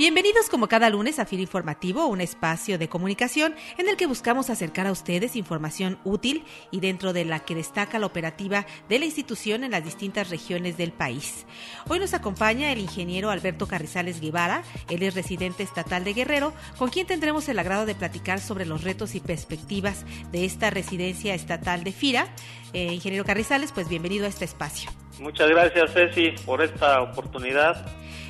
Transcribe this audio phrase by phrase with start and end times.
[0.00, 4.48] Bienvenidos como cada lunes a FIR Informativo, un espacio de comunicación en el que buscamos
[4.48, 9.04] acercar a ustedes información útil y dentro de la que destaca la operativa de la
[9.04, 11.44] institución en las distintas regiones del país.
[11.86, 16.88] Hoy nos acompaña el ingeniero Alberto Carrizales Guevara, él es residente estatal de Guerrero, con
[16.88, 21.84] quien tendremos el agrado de platicar sobre los retos y perspectivas de esta residencia estatal
[21.84, 22.26] de FIRA.
[22.72, 24.90] Eh, ingeniero Carrizales, pues bienvenido a este espacio.
[25.20, 27.76] Muchas gracias, Ceci, por esta oportunidad.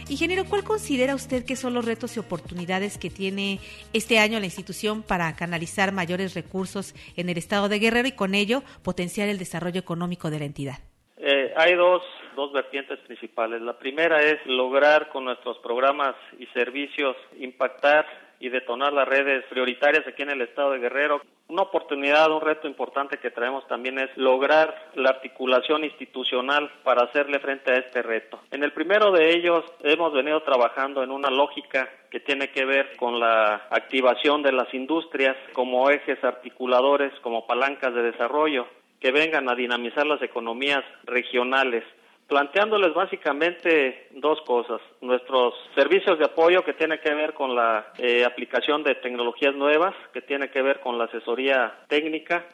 [0.08, 3.60] Ingeniero, ¿cuál considera usted que son los retos y oportunidades que tiene
[3.92, 8.34] este año la institución para canalizar mayores recursos en el estado de Guerrero y con
[8.34, 10.78] ello potenciar el desarrollo económico de la entidad?
[11.16, 12.02] Eh, hay dos,
[12.34, 13.62] dos vertientes principales.
[13.62, 18.04] La primera es lograr con nuestros programas y servicios impactar
[18.40, 21.20] y detonar las redes prioritarias aquí en el estado de Guerrero.
[21.48, 27.38] Una oportunidad, un reto importante que traemos también es lograr la articulación institucional para hacerle
[27.38, 28.40] frente a este reto.
[28.50, 32.96] En el primero de ellos hemos venido trabajando en una lógica que tiene que ver
[32.96, 38.66] con la activación de las industrias como ejes articuladores, como palancas de desarrollo
[39.00, 41.84] que vengan a dinamizar las economías regionales
[42.30, 44.80] planteándoles básicamente dos cosas.
[45.00, 49.94] Nuestros servicios de apoyo que tiene que ver con la eh, aplicación de tecnologías nuevas,
[50.12, 52.46] que tiene que ver con la asesoría técnica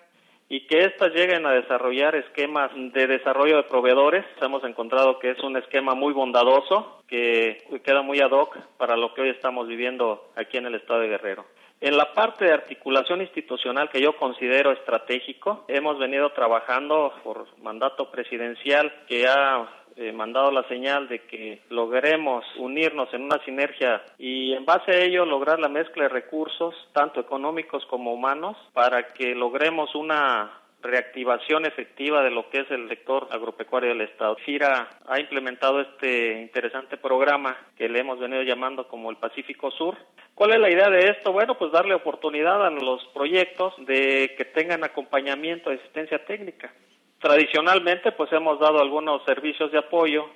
[0.49, 4.25] y que éstas lleguen a desarrollar esquemas de desarrollo de proveedores.
[4.41, 9.13] Hemos encontrado que es un esquema muy bondadoso, que queda muy ad hoc para lo
[9.13, 11.45] que hoy estamos viviendo aquí en el estado de Guerrero.
[11.81, 18.11] En la parte de articulación institucional que yo considero estratégico, hemos venido trabajando por mandato
[18.11, 24.53] presidencial que ha eh, mandado la señal de que logremos unirnos en una sinergia y
[24.53, 29.35] en base a ello lograr la mezcla de recursos, tanto económicos como humanos, para que
[29.35, 30.53] logremos una
[30.87, 34.37] reactivación efectiva de lo que es el sector agropecuario del Estado.
[34.37, 39.97] FIRA ha implementado este interesante programa que le hemos venido llamando como el Pacífico Sur.
[40.35, 41.33] ¿Cuál es la idea de esto?
[41.33, 46.73] Bueno, pues darle oportunidad a los proyectos de que tengan acompañamiento de asistencia técnica.
[47.19, 50.29] Tradicionalmente, pues hemos dado algunos servicios de apoyo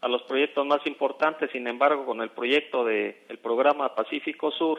[0.00, 4.78] a los proyectos más importantes, sin embargo, con el proyecto del programa Pacífico Sur,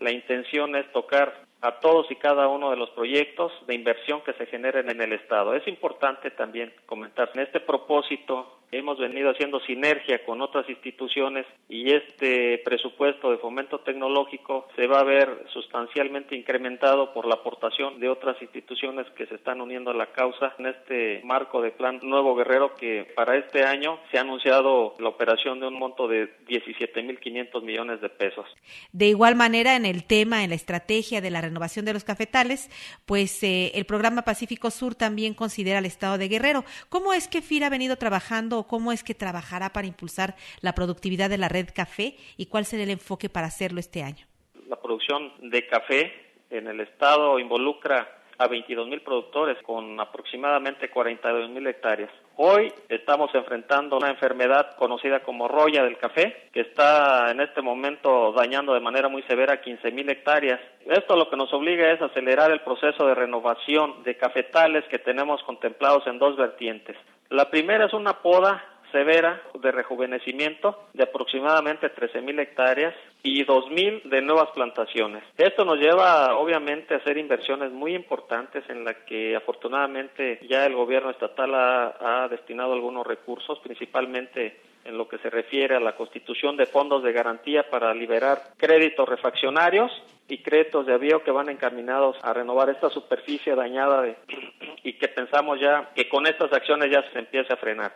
[0.00, 4.32] la intención es tocar a todos y cada uno de los proyectos de inversión que
[4.34, 5.54] se generen en el Estado.
[5.54, 11.90] Es importante también comentar, en este propósito hemos venido haciendo sinergia con otras instituciones y
[11.92, 18.08] este presupuesto de fomento tecnológico se va a ver sustancialmente incrementado por la aportación de
[18.08, 22.34] otras instituciones que se están uniendo a la causa en este marco de Plan Nuevo
[22.34, 27.62] Guerrero que para este año se ha anunciado la operación de un monto de 17.500
[27.62, 28.46] millones de pesos.
[28.92, 32.70] De igual manera, en el tema, en la estrategia de la renovación de los cafetales,
[33.06, 36.64] pues eh, el programa Pacífico Sur también considera el estado de Guerrero.
[36.88, 41.30] ¿Cómo es que FIRA ha venido trabajando cómo es que trabajará para impulsar la productividad
[41.30, 44.26] de la red café y cuál será el enfoque para hacerlo este año?
[44.68, 46.12] La producción de café
[46.50, 52.10] en el estado involucra a 22 mil productores con aproximadamente 42 mil hectáreas.
[52.36, 58.32] Hoy estamos enfrentando una enfermedad conocida como roya del café, que está en este momento
[58.32, 60.60] dañando de manera muy severa 15 mil hectáreas.
[60.84, 65.42] Esto lo que nos obliga es acelerar el proceso de renovación de cafetales que tenemos
[65.44, 66.96] contemplados en dos vertientes.
[67.30, 74.22] La primera es una poda severa de rejuvenecimiento de aproximadamente 13.000 hectáreas y 2.000 de
[74.22, 75.24] nuevas plantaciones.
[75.36, 80.74] Esto nos lleva obviamente a hacer inversiones muy importantes en la que afortunadamente ya el
[80.74, 86.56] gobierno estatal ha, destinado algunos recursos, principalmente en lo que se refiere a la constitución
[86.56, 89.90] de fondos de garantía para liberar créditos refaccionarios
[90.28, 94.16] y créditos de avío que van encaminados a renovar esta superficie dañada de,
[94.86, 97.92] y que pensamos ya que con estas acciones ya se empiece a frenar.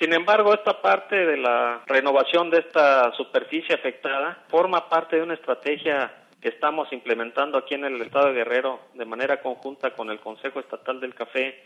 [0.00, 5.34] Sin embargo, esta parte de la renovación de esta superficie afectada forma parte de una
[5.34, 6.10] estrategia
[6.40, 10.58] que estamos implementando aquí en el estado de Guerrero de manera conjunta con el Consejo
[10.58, 11.62] Estatal del Café,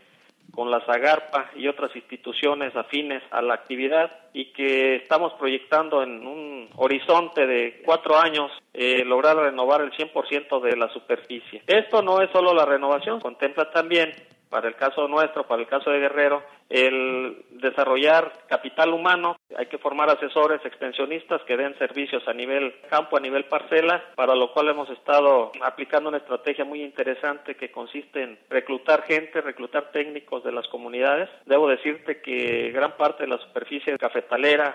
[0.53, 6.27] con la Zagarpa y otras instituciones afines a la actividad y que estamos proyectando en
[6.27, 11.63] un horizonte de cuatro años eh, lograr renovar el 100% de la superficie.
[11.69, 14.13] Esto no es solo la renovación, contempla también
[14.57, 19.77] para el caso nuestro, para el caso de Guerrero, el desarrollar capital humano, hay que
[19.77, 24.71] formar asesores, extensionistas que den servicios a nivel campo, a nivel parcela, para lo cual
[24.71, 30.53] hemos estado aplicando una estrategia muy interesante que consiste en reclutar gente, reclutar técnicos de
[30.53, 31.29] las comunidades.
[31.45, 34.75] Debo decirte que gran parte de la superficie cafetalera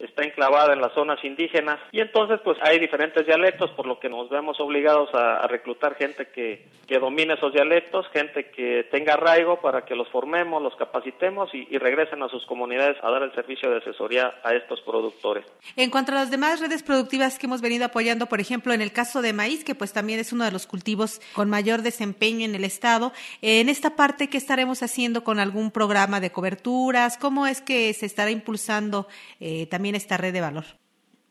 [0.00, 4.08] está enclavada en las zonas indígenas y entonces pues hay diferentes dialectos por lo que
[4.08, 9.60] nos vemos obligados a, reclutar gente que, que, domine esos dialectos, gente que tenga arraigo
[9.60, 13.34] para que los formemos, los capacitemos y, y, regresen a sus comunidades a dar el
[13.34, 15.44] servicio de asesoría a estos productores.
[15.76, 18.92] En cuanto a las demás redes productivas que hemos venido apoyando, por ejemplo, en el
[18.92, 22.54] caso de maíz, que pues también es uno de los cultivos con mayor desempeño en
[22.54, 23.12] el estado,
[23.42, 27.18] en esta parte, ¿qué estaremos haciendo con algún programa de coberturas?
[27.18, 29.08] ¿Cómo es que se estará impulsando
[29.40, 30.64] eh, también esta red de valor?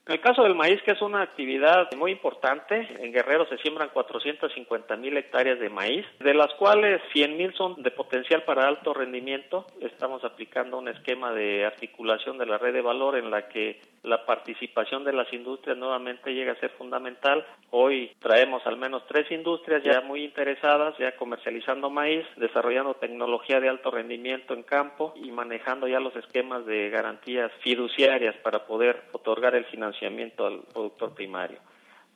[0.09, 3.89] En el caso del maíz, que es una actividad muy importante, en Guerrero se siembran
[3.93, 8.91] 450 mil hectáreas de maíz, de las cuales 100 mil son de potencial para alto
[8.95, 9.67] rendimiento.
[9.79, 14.25] Estamos aplicando un esquema de articulación de la red de valor en la que la
[14.25, 17.45] participación de las industrias nuevamente llega a ser fundamental.
[17.69, 23.69] Hoy traemos al menos tres industrias ya muy interesadas, ya comercializando maíz, desarrollando tecnología de
[23.69, 29.53] alto rendimiento en campo y manejando ya los esquemas de garantías fiduciarias para poder otorgar
[29.53, 31.59] el financiamiento al productor primario.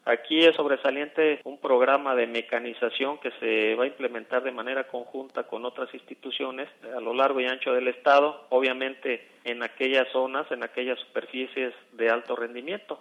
[0.05, 5.43] Aquí es sobresaliente un programa de mecanización que se va a implementar de manera conjunta
[5.43, 10.61] con otras instituciones a lo largo y ancho del Estado, obviamente en aquellas zonas, en
[10.61, 12.99] aquellas superficies de alto rendimiento.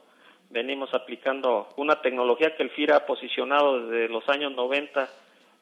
[0.51, 5.09] Venimos aplicando una tecnología que el FIRA ha posicionado desde los años 90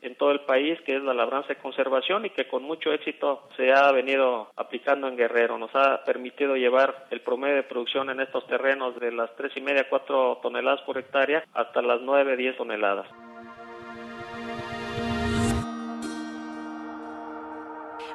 [0.03, 3.49] en todo el país, que es la labranza y conservación y que con mucho éxito
[3.57, 5.59] se ha venido aplicando en Guerrero.
[5.59, 9.61] Nos ha permitido llevar el promedio de producción en estos terrenos de las tres y
[9.61, 13.07] media, cuatro toneladas por hectárea hasta las nueve, diez toneladas.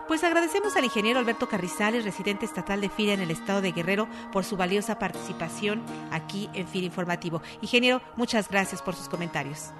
[0.07, 4.07] Pues agradecemos al ingeniero Alberto Carrizales, residente estatal de FIRA en el estado de Guerrero,
[4.31, 7.41] por su valiosa participación aquí en FIRA Informativo.
[7.61, 9.73] Ingeniero, muchas gracias por sus comentarios.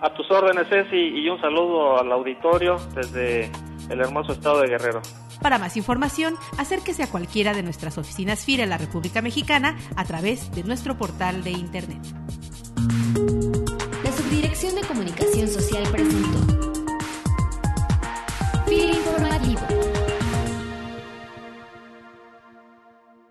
[0.00, 3.50] A tus órdenes, Ceci, y un saludo al auditorio desde
[3.90, 5.00] el hermoso estado de Guerrero.
[5.40, 10.04] Para más información, acérquese a cualquiera de nuestras oficinas FIRA en la República Mexicana a
[10.04, 12.00] través de nuestro portal de Internet.
[14.02, 15.84] La Subdirección de Comunicación Social